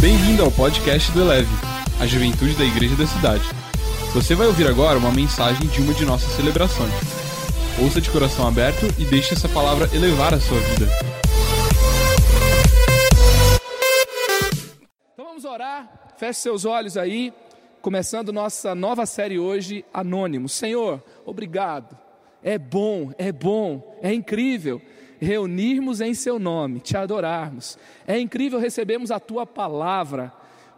[0.00, 1.50] Bem-vindo ao podcast do Eleve,
[2.00, 3.44] a juventude da igreja da cidade.
[4.14, 6.90] Você vai ouvir agora uma mensagem de uma de nossas celebrações.
[7.78, 10.86] Ouça de coração aberto e deixe essa palavra elevar a sua vida.
[15.12, 17.30] Então vamos orar, feche seus olhos aí,
[17.82, 20.48] começando nossa nova série hoje, Anônimo.
[20.48, 21.94] Senhor, obrigado.
[22.42, 24.80] É bom, é bom, é incrível
[25.20, 27.78] reunirmos em Seu nome, te adorarmos.
[28.06, 30.32] É incrível recebermos a Tua palavra,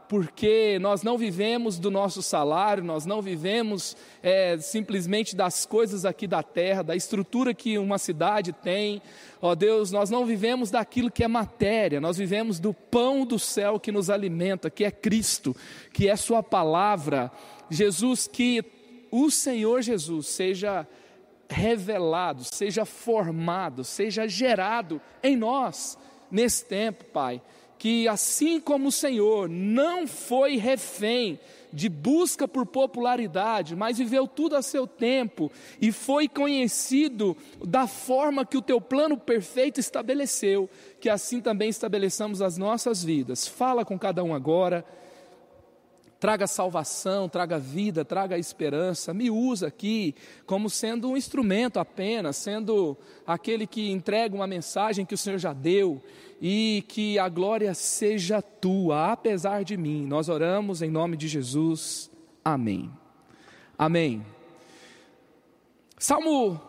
[0.08, 6.26] porque nós não vivemos do nosso salário, nós não vivemos é, simplesmente das coisas aqui
[6.26, 9.00] da terra, da estrutura que uma cidade tem.
[9.40, 13.80] Ó Deus, nós não vivemos daquilo que é matéria, nós vivemos do pão do céu
[13.80, 15.56] que nos alimenta, que é Cristo,
[15.94, 17.30] que é Sua palavra.
[17.70, 18.62] Jesus, que
[19.10, 20.86] o Senhor Jesus seja
[21.52, 25.98] revelado, seja formado, seja gerado em nós
[26.30, 27.40] nesse tempo, Pai.
[27.78, 31.38] Que assim como o Senhor não foi refém
[31.72, 35.50] de busca por popularidade, mas viveu tudo a seu tempo
[35.80, 40.68] e foi conhecido da forma que o teu plano perfeito estabeleceu,
[41.00, 43.48] que assim também estabeleçamos as nossas vidas.
[43.48, 44.84] Fala com cada um agora
[46.22, 49.12] traga salvação, traga vida, traga esperança.
[49.12, 50.14] Me usa aqui
[50.46, 55.52] como sendo um instrumento apenas, sendo aquele que entrega uma mensagem que o Senhor já
[55.52, 56.00] deu
[56.40, 60.06] e que a glória seja tua, apesar de mim.
[60.06, 62.08] Nós oramos em nome de Jesus.
[62.44, 62.88] Amém.
[63.76, 64.24] Amém.
[65.98, 66.60] Salmo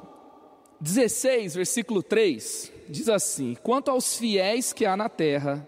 [0.81, 5.67] 16, versículo 3 diz assim: Quanto aos fiéis que há na terra,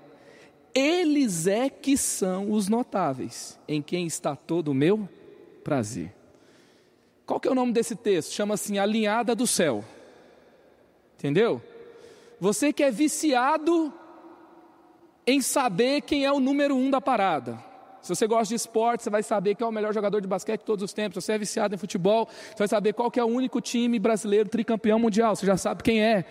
[0.76, 5.08] eles é que são os notáveis, em quem está todo o meu
[5.64, 6.14] prazer.
[7.26, 8.34] Qual que é o nome desse texto?
[8.34, 9.84] Chama assim Alinhada do Céu.
[11.18, 11.62] Entendeu?
[12.40, 13.92] Você que é viciado
[15.26, 17.58] em saber quem é o número um da parada.
[18.02, 20.59] Se você gosta de esporte, você vai saber quem é o melhor jogador de basquete
[20.59, 21.16] de todos os tempos.
[21.16, 23.97] Se você é viciado em futebol, você vai saber qual que é o único time
[23.97, 25.35] brasileiro tricampeão mundial.
[25.35, 26.25] Você já sabe quem é.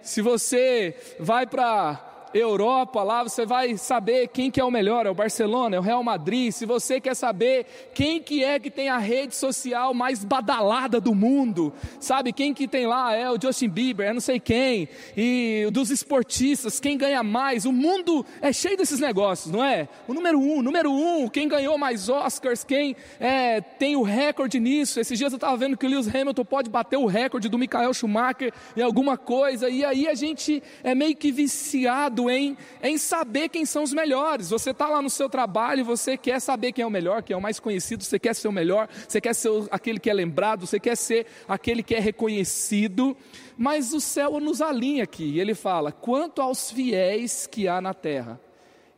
[0.00, 5.10] Se você vai para Europa, lá você vai saber quem que é o melhor, é
[5.10, 6.52] o Barcelona, é o Real Madrid.
[6.52, 11.14] Se você quer saber quem que é que tem a rede social mais badalada do
[11.14, 15.68] mundo, sabe quem que tem lá é o Justin Bieber, é não sei quem, e
[15.72, 17.64] dos esportistas, quem ganha mais.
[17.64, 19.88] O mundo é cheio desses negócios, não é?
[20.06, 25.00] O número um, número um, quem ganhou mais Oscars, quem é, tem o recorde nisso.
[25.00, 27.94] Esses dias eu estava vendo que o Lewis Hamilton pode bater o recorde do Michael
[27.94, 33.50] Schumacher em alguma coisa, e aí a gente é meio que viciado em, em saber
[33.50, 34.48] quem são os melhores.
[34.48, 37.36] Você está lá no seu trabalho, você quer saber quem é o melhor, quem é
[37.36, 40.66] o mais conhecido, você quer ser o melhor, você quer ser aquele que é lembrado,
[40.66, 43.14] você quer ser aquele que é reconhecido.
[43.58, 48.40] Mas o céu nos alinha aqui, ele fala: quanto aos fiéis que há na terra,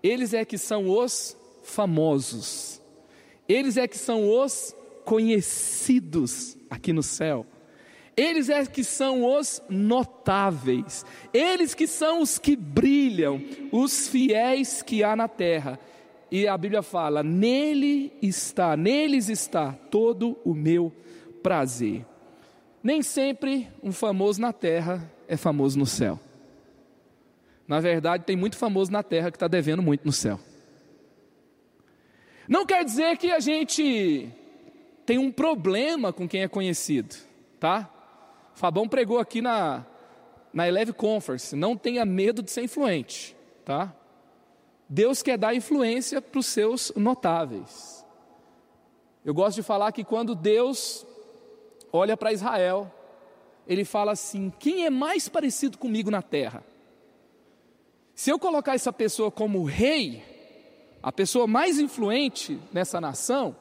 [0.02, 2.80] eles é que são os famosos,
[3.48, 7.44] eles é que são os conhecidos aqui no céu.
[8.16, 15.02] Eles é que são os notáveis, eles que são os que brilham, os fiéis que
[15.02, 15.78] há na terra.
[16.30, 20.92] E a Bíblia fala: nele está, neles está todo o meu
[21.42, 22.04] prazer.
[22.82, 26.18] Nem sempre um famoso na terra é famoso no céu.
[27.66, 30.40] Na verdade, tem muito famoso na terra que está devendo muito no céu.
[32.48, 34.28] Não quer dizer que a gente
[35.06, 37.14] tem um problema com quem é conhecido,
[37.60, 37.88] tá?
[38.54, 39.84] Fabão pregou aqui na,
[40.52, 43.94] na Eleve Conference, não tenha medo de ser influente, tá?
[44.88, 48.04] Deus quer dar influência para os seus notáveis.
[49.24, 51.06] Eu gosto de falar que quando Deus
[51.92, 52.92] olha para Israel,
[53.66, 56.64] ele fala assim: quem é mais parecido comigo na terra?
[58.14, 60.22] Se eu colocar essa pessoa como rei,
[61.02, 63.56] a pessoa mais influente nessa nação,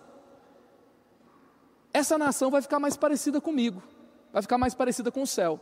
[1.93, 3.81] essa nação vai ficar mais parecida comigo
[4.31, 5.59] vai ficar mais parecida com o céu.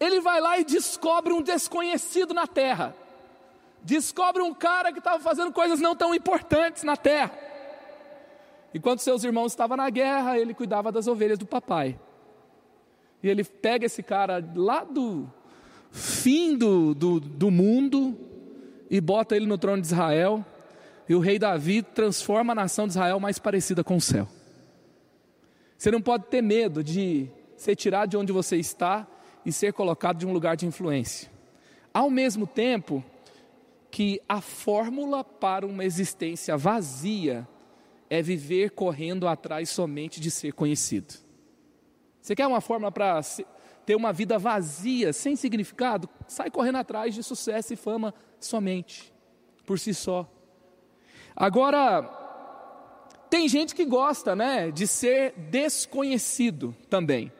[0.00, 2.94] Ele vai lá e descobre um desconhecido na terra.
[3.82, 7.32] Descobre um cara que estava fazendo coisas não tão importantes na terra.
[8.74, 11.98] Enquanto seus irmãos estavam na guerra, ele cuidava das ovelhas do papai.
[13.22, 15.28] E ele pega esse cara lá do
[15.90, 18.16] fim do, do, do mundo
[18.90, 20.44] e bota ele no trono de Israel.
[21.08, 24.28] E o rei Davi transforma a nação de Israel mais parecida com o céu.
[25.76, 29.06] Você não pode ter medo de ser tirado de onde você está
[29.44, 31.30] e ser colocado de um lugar de influência.
[31.92, 33.04] Ao mesmo tempo
[33.90, 37.46] que a fórmula para uma existência vazia
[38.08, 41.14] é viver correndo atrás somente de ser conhecido.
[42.22, 43.20] Você quer uma fórmula para
[43.84, 46.08] ter uma vida vazia, sem significado?
[46.26, 49.12] Sai correndo atrás de sucesso e fama somente,
[49.66, 50.30] por si só.
[51.34, 52.02] Agora,
[53.30, 57.32] tem gente que gosta, né, de ser desconhecido também.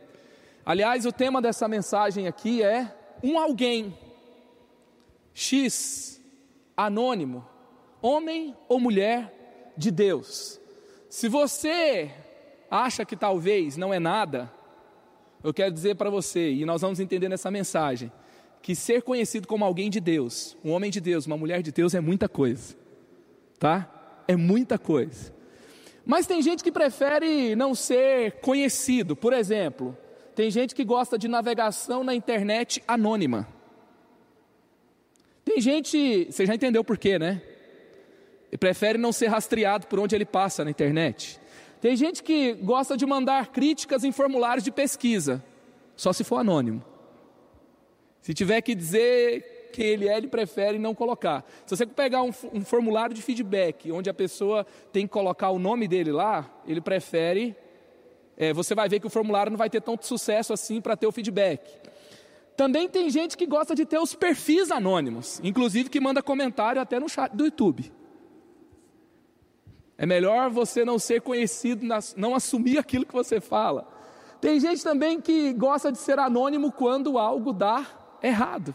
[0.69, 2.95] Aliás, o tema dessa mensagem aqui é
[3.25, 3.97] um alguém.
[5.33, 6.21] X,
[6.77, 7.43] anônimo,
[8.03, 10.61] homem ou mulher de Deus.
[11.09, 12.11] Se você
[12.71, 14.53] acha que talvez não é nada,
[15.43, 18.13] eu quero dizer para você, e nós vamos entender nessa mensagem,
[18.61, 21.95] que ser conhecido como alguém de Deus, um homem de Deus, uma mulher de Deus
[21.95, 22.77] é muita coisa
[23.59, 24.23] tá?
[24.27, 25.35] É muita coisa.
[26.07, 29.15] Mas tem gente que prefere não ser conhecido.
[29.17, 29.97] Por exemplo,
[30.39, 33.49] tem gente que gosta de navegação na internet anônima.
[35.45, 37.43] Tem gente, você já entendeu por quê, né?
[38.53, 41.41] E prefere não ser rastreado por onde ele passa na internet.
[41.81, 45.45] Tem gente que gosta de mandar críticas em formulários de pesquisa,
[45.97, 46.85] só se for anônimo.
[48.23, 51.45] Se tiver que dizer quem ele é, ele prefere não colocar.
[51.67, 55.59] Se você pegar um, um formulário de feedback, onde a pessoa tem que colocar o
[55.59, 57.57] nome dele lá, ele prefere.
[58.41, 61.09] É, você vai ver que o formulário não vai ter tanto sucesso assim para ter
[61.09, 61.69] o feedback.
[62.57, 67.01] Também tem gente que gosta de ter os perfis anônimos, inclusive que manda comentário até
[67.01, 67.93] no chat do YouTube.
[69.97, 71.85] É melhor você não ser conhecido,
[72.17, 73.89] não assumir aquilo que você fala.
[74.41, 77.85] Tem gente também que gosta de ser anônimo quando algo dá
[78.23, 78.73] errado.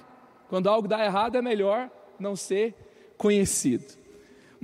[0.50, 1.89] Quando algo dá errado, é melhor
[2.19, 2.75] não ser
[3.18, 4.02] conhecido.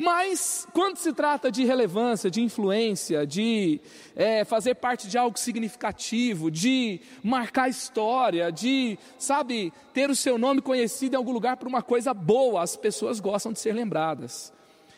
[0.02, 3.82] Mas, quando se trata de relevância, de influência, de
[4.16, 10.62] é, fazer parte de algo significativo, de marcar história, de, sabe, ter o seu nome
[10.62, 14.54] conhecido em algum lugar por uma coisa boa, as pessoas gostam de ser lembradas.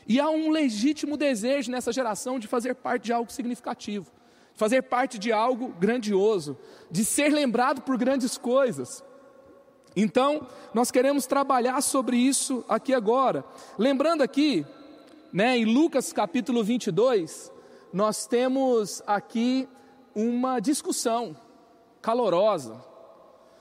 [0.07, 4.06] E há um legítimo desejo nessa geração de fazer parte de algo significativo,
[4.53, 6.56] fazer parte de algo grandioso,
[6.92, 9.03] de ser lembrado por grandes coisas.
[9.95, 13.44] Então, nós queremos trabalhar sobre isso aqui agora.
[13.80, 14.63] Lembrando aqui,
[15.31, 17.51] né, em Lucas capítulo 22,
[17.94, 19.68] nós temos aqui
[20.13, 21.36] uma discussão
[22.01, 22.83] calorosa.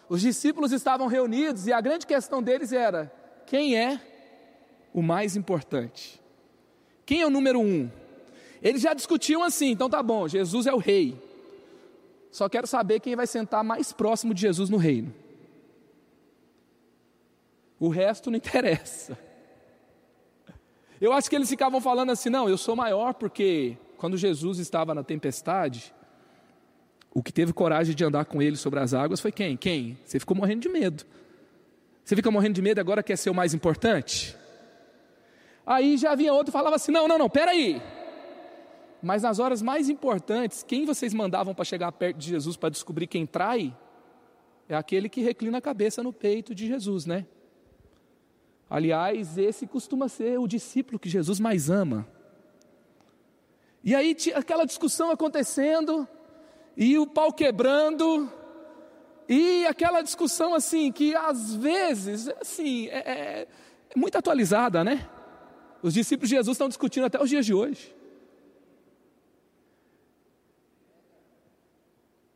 [0.09, 3.13] Os discípulos estavam reunidos e a grande questão deles era:
[3.47, 4.01] quem é
[4.93, 6.21] o mais importante?
[7.07, 7.91] Quem é o número um?
[8.63, 11.17] Eles já discutiam assim, então tá bom, Jesus é o rei.
[12.31, 15.13] Só quero saber quem vai sentar mais próximo de Jesus no reino.
[17.79, 19.19] O resto não interessa.
[21.01, 24.95] Eu acho que eles ficavam falando assim: não, eu sou maior porque quando Jesus estava
[24.95, 25.95] na tempestade,
[27.13, 29.57] o que teve coragem de andar com ele sobre as águas foi quem?
[29.57, 29.99] Quem?
[30.05, 31.05] Você ficou morrendo de medo.
[32.05, 34.37] Você fica morrendo de medo e agora quer ser o mais importante?
[35.65, 37.81] Aí já vinha outro e falava assim: não, não, não, peraí.
[39.03, 43.07] Mas nas horas mais importantes, quem vocês mandavam para chegar perto de Jesus para descobrir
[43.07, 43.75] quem trai?
[44.69, 47.27] É aquele que reclina a cabeça no peito de Jesus, né?
[48.71, 52.07] Aliás, esse costuma ser o discípulo que Jesus mais ama.
[53.83, 56.07] E aí aquela discussão acontecendo,
[56.77, 58.31] e o pau quebrando,
[59.29, 63.49] e aquela discussão assim, que às vezes, assim, é, é,
[63.91, 65.09] é muito atualizada, né?
[65.83, 67.93] Os discípulos de Jesus estão discutindo até os dias de hoje.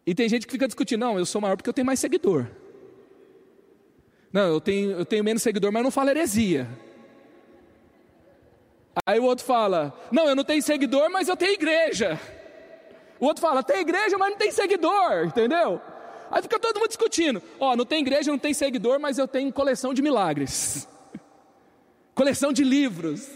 [0.05, 2.49] E tem gente que fica discutindo, não, eu sou maior porque eu tenho mais seguidor.
[4.35, 6.69] Não, eu tenho, eu tenho menos seguidor, mas não falo heresia.
[9.07, 12.19] Aí o outro fala: Não, eu não tenho seguidor, mas eu tenho igreja.
[13.21, 15.81] O outro fala: Tem igreja, mas não tem seguidor, entendeu?
[16.33, 19.53] Aí fica todo mundo discutindo: Ó, não tem igreja, não tem seguidor, mas eu tenho
[19.53, 20.89] coleção de milagres,
[22.13, 23.31] coleção de livros.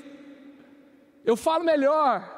[1.25, 2.28] Eu falo melhor,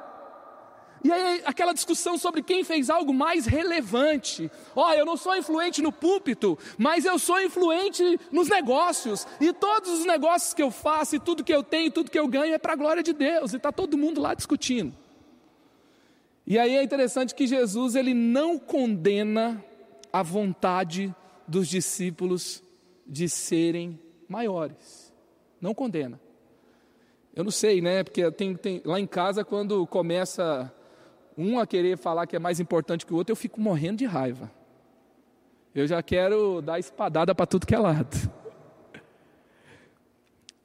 [1.02, 4.50] e aí aquela discussão sobre quem fez algo mais relevante.
[4.76, 9.26] Ó, oh, eu não sou influente no púlpito, mas eu sou influente nos negócios.
[9.40, 12.28] E todos os negócios que eu faço, e tudo que eu tenho, tudo que eu
[12.28, 13.52] ganho é para a glória de Deus.
[13.52, 14.94] E está todo mundo lá discutindo.
[16.46, 19.64] E aí é interessante que Jesus ele não condena
[20.12, 21.14] a vontade
[21.46, 22.62] dos discípulos
[23.06, 25.14] de serem maiores.
[25.60, 26.20] Não condena.
[27.34, 28.02] Eu não sei, né?
[28.02, 30.72] Porque tem, tem, lá em casa, quando começa
[31.40, 34.06] um a querer falar que é mais importante que o outro, eu fico morrendo de
[34.06, 34.50] raiva.
[35.74, 38.30] Eu já quero dar espadada para tudo que é lado.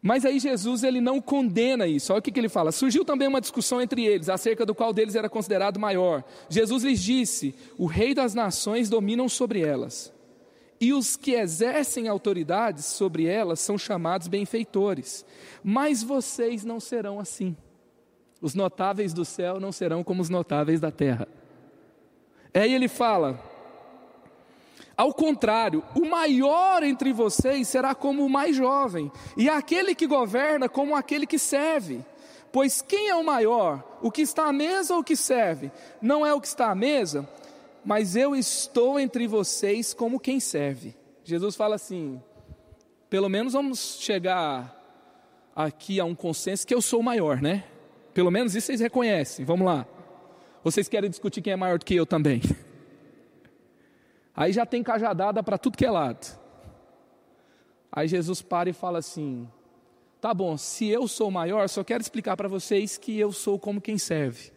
[0.02, 2.14] Mas aí Jesus ele não condena isso.
[2.14, 2.72] Olha o que, que ele fala.
[2.72, 6.24] Surgiu também uma discussão entre eles, acerca do qual deles era considerado maior.
[6.48, 10.14] Jesus lhes disse: O rei das nações dominam sobre elas,
[10.80, 15.26] e os que exercem autoridades sobre elas são chamados benfeitores.
[15.64, 17.58] Mas vocês não serão assim.
[18.46, 21.28] Os notáveis do céu não serão como os notáveis da terra.
[22.54, 23.40] Aí ele fala:
[24.96, 30.70] ao contrário, o maior entre vocês será como o mais jovem, e aquele que governa
[30.70, 32.06] como aquele que serve.
[32.52, 33.84] Pois quem é o maior?
[34.00, 35.72] O que está à mesa ou o que serve?
[36.00, 37.28] Não é o que está à mesa,
[37.84, 40.96] mas eu estou entre vocês como quem serve.
[41.24, 42.22] Jesus fala assim:
[43.10, 44.72] pelo menos vamos chegar
[45.56, 47.64] aqui a um consenso que eu sou o maior, né?
[48.16, 49.44] Pelo menos isso vocês reconhecem.
[49.44, 49.86] Vamos lá.
[50.64, 52.42] Vocês querem discutir quem é maior do que eu também?
[54.34, 56.26] Aí já tem cajadada para tudo que é lado.
[57.92, 59.46] Aí Jesus para e fala assim:
[60.22, 63.82] Tá bom, se eu sou maior, só quero explicar para vocês que eu sou como
[63.82, 64.54] quem serve.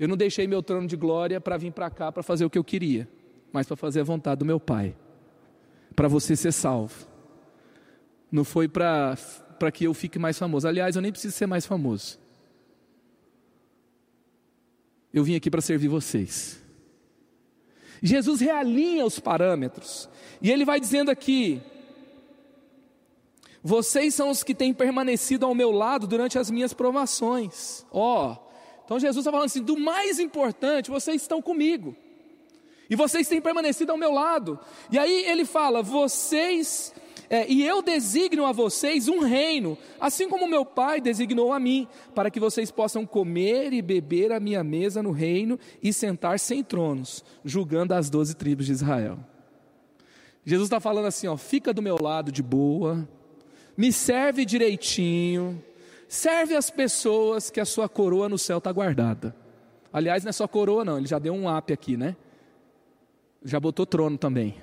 [0.00, 2.58] Eu não deixei meu trono de glória para vir para cá para fazer o que
[2.58, 3.06] eu queria,
[3.52, 4.96] mas para fazer a vontade do meu Pai,
[5.94, 7.06] para você ser salvo.
[8.32, 9.16] Não foi para
[9.70, 10.66] que eu fique mais famoso.
[10.66, 12.23] Aliás, eu nem preciso ser mais famoso.
[15.14, 16.60] Eu vim aqui para servir vocês.
[18.02, 20.08] Jesus realinha os parâmetros,
[20.42, 21.62] e ele vai dizendo aqui:
[23.62, 27.86] vocês são os que têm permanecido ao meu lado durante as minhas provações.
[27.92, 28.36] Ó, oh,
[28.84, 31.96] então Jesus está falando assim: do mais importante, vocês estão comigo.
[32.90, 34.58] E vocês têm permanecido ao meu lado.
[34.90, 36.92] E aí ele fala: vocês,
[37.30, 41.88] é, e eu designo a vocês um reino, assim como meu pai designou a mim,
[42.14, 46.62] para que vocês possam comer e beber a minha mesa no reino e sentar-se em
[46.62, 49.18] tronos, julgando as doze tribos de Israel.
[50.44, 53.08] Jesus está falando assim: ó, fica do meu lado de boa,
[53.76, 55.62] me serve direitinho,
[56.06, 59.34] serve as pessoas que a sua coroa no céu está guardada.
[59.92, 62.16] Aliás, não é só coroa, não, ele já deu um up aqui, né?
[63.44, 64.56] Já botou trono também.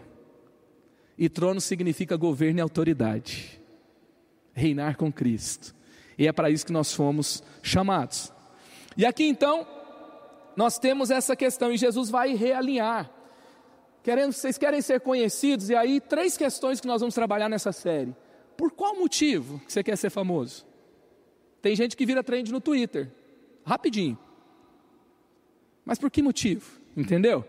[1.22, 3.62] E trono significa governo e autoridade.
[4.54, 5.76] Reinar com Cristo.
[6.18, 8.34] E é para isso que nós fomos chamados.
[8.98, 9.68] E aqui então,
[10.56, 13.08] nós temos essa questão, e Jesus vai realinhar.
[14.02, 18.16] Querendo, vocês querem ser conhecidos, e aí três questões que nós vamos trabalhar nessa série.
[18.58, 20.66] Por qual motivo que você quer ser famoso?
[21.62, 23.12] Tem gente que vira trend no Twitter,
[23.64, 24.18] rapidinho.
[25.86, 26.82] Mas por que motivo?
[26.98, 27.46] Entendeu?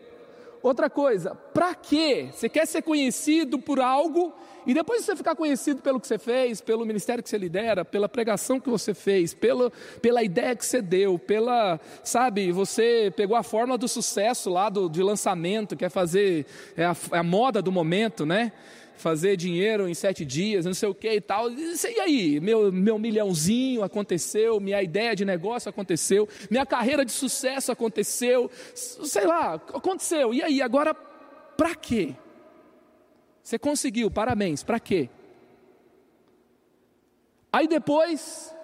[0.63, 2.29] Outra coisa, para quê?
[2.33, 4.33] Você quer ser conhecido por algo
[4.65, 7.85] e depois de você ficar conhecido pelo que você fez, pelo ministério que você lidera,
[7.85, 13.37] pela pregação que você fez, pela, pela ideia que você deu, pela, sabe, você pegou
[13.37, 17.61] a fórmula do sucesso lá do, de lançamento, quer fazer, é a, é a moda
[17.61, 18.53] do momento, né?
[18.97, 21.51] Fazer dinheiro em sete dias, não sei o que e tal.
[21.51, 27.73] E aí, meu, meu milhãozinho aconteceu, minha ideia de negócio aconteceu, minha carreira de sucesso
[27.73, 30.33] aconteceu, sei lá, aconteceu.
[30.33, 32.15] E aí, agora, para quê?
[33.43, 35.09] Você conseguiu, parabéns, para quê?
[37.53, 38.55] Aí depois,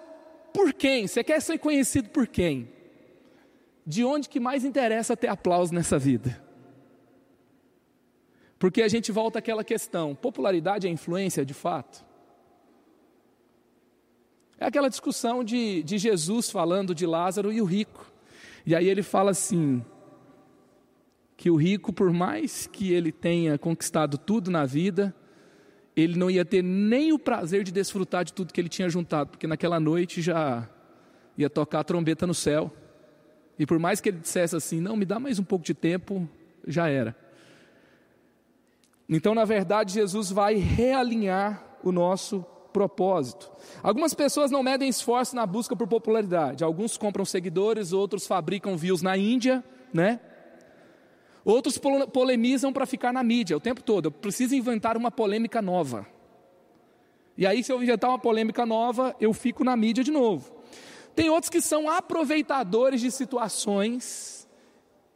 [0.53, 1.05] por quem?
[1.05, 2.69] Você quer ser conhecido por quem?
[3.85, 6.48] De onde que mais interessa ter aplauso nessa vida?
[8.59, 12.05] Porque a gente volta àquela questão: popularidade é influência de fato?
[14.59, 18.11] É aquela discussão de, de Jesus falando de Lázaro e o rico.
[18.65, 19.81] E aí ele fala assim:
[21.37, 25.15] que o rico, por mais que ele tenha conquistado tudo na vida,
[25.95, 29.29] ele não ia ter nem o prazer de desfrutar de tudo que ele tinha juntado,
[29.29, 30.69] porque naquela noite já
[31.37, 32.69] ia tocar a trombeta no céu.
[33.57, 36.27] E por mais que ele dissesse assim: não, me dá mais um pouco de tempo,
[36.67, 37.15] já era.
[39.09, 43.51] Então, na verdade, Jesus vai realinhar o nosso propósito.
[43.81, 46.63] Algumas pessoas não medem esforço na busca por popularidade.
[46.63, 50.19] Alguns compram seguidores, outros fabricam views na Índia, né?
[51.43, 51.79] Outros
[52.13, 54.05] polemizam para ficar na mídia o tempo todo.
[54.05, 56.05] Eu preciso inventar uma polêmica nova.
[57.35, 60.51] E aí, se eu inventar uma polêmica nova, eu fico na mídia de novo.
[61.15, 64.38] Tem outros que são aproveitadores de situações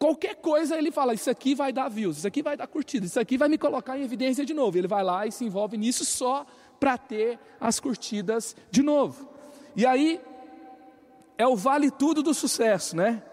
[0.03, 3.19] Qualquer coisa ele fala, isso aqui vai dar views, isso aqui vai dar curtidas, isso
[3.21, 4.77] aqui vai me colocar em evidência de novo.
[4.77, 6.45] Ele vai lá e se envolve nisso só
[6.77, 9.29] para ter as curtidas de novo.
[9.77, 10.19] E aí
[11.37, 13.23] é o vale tudo do sucesso, né?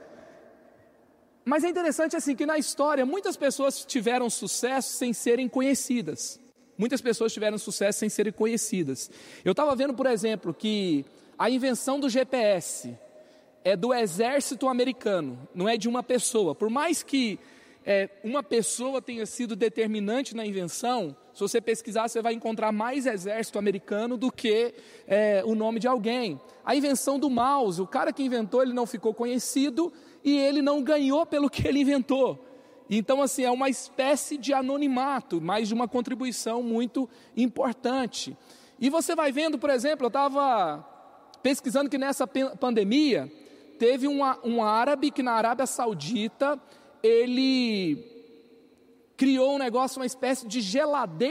[1.45, 6.39] Mas é interessante assim que na história muitas pessoas tiveram sucesso sem serem conhecidas.
[6.79, 9.11] Muitas pessoas tiveram sucesso sem serem conhecidas.
[9.45, 11.05] Eu estava vendo, por exemplo, que
[11.37, 12.97] a invenção do GPS,
[13.65, 16.55] é do exército americano, não é de uma pessoa.
[16.55, 17.39] Por mais que
[17.85, 23.07] é, uma pessoa tenha sido determinante na invenção, se você pesquisar, você vai encontrar mais
[23.07, 24.75] exército americano do que
[25.07, 26.41] é, o nome de alguém.
[26.65, 29.93] A invenção do mouse, o cara que inventou, ele não ficou conhecido
[30.25, 32.47] e ele não ganhou pelo que ele inventou.
[32.89, 38.37] Então, assim, é uma espécie de anonimato, mas de uma contribuição muito importante.
[38.81, 40.85] E você vai vendo, por exemplo, eu estava
[41.43, 43.31] pesquisando que nessa pandemia,
[43.81, 46.61] teve um, um árabe que na Arábia Saudita
[47.03, 47.97] ele
[49.17, 51.29] criou um negócio, uma espécie de geladeira